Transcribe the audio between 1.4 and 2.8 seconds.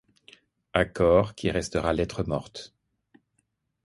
restera lettre morte.